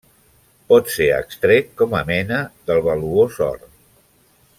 Pot 0.71 0.87
ser 0.93 1.09
extret 1.17 1.69
com 1.81 1.93
a 1.99 2.01
mena 2.07 2.39
del 2.71 2.81
valuós 2.89 3.37
or. 3.51 3.61